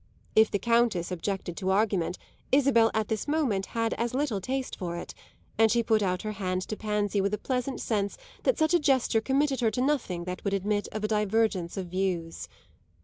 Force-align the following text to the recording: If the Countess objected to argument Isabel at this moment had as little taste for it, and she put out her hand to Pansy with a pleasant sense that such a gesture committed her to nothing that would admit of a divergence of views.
If 0.35 0.49
the 0.49 0.57
Countess 0.57 1.11
objected 1.11 1.55
to 1.57 1.69
argument 1.69 2.17
Isabel 2.51 2.89
at 2.95 3.07
this 3.07 3.27
moment 3.27 3.67
had 3.67 3.93
as 3.99 4.15
little 4.15 4.41
taste 4.41 4.75
for 4.75 4.95
it, 4.97 5.13
and 5.59 5.71
she 5.71 5.83
put 5.83 6.01
out 6.01 6.23
her 6.23 6.31
hand 6.31 6.63
to 6.69 6.75
Pansy 6.75 7.21
with 7.21 7.35
a 7.35 7.37
pleasant 7.37 7.79
sense 7.81 8.17
that 8.41 8.57
such 8.57 8.73
a 8.73 8.79
gesture 8.79 9.21
committed 9.21 9.59
her 9.59 9.69
to 9.69 9.79
nothing 9.81 10.23
that 10.23 10.43
would 10.43 10.55
admit 10.55 10.87
of 10.91 11.03
a 11.03 11.07
divergence 11.07 11.77
of 11.77 11.85
views. 11.85 12.49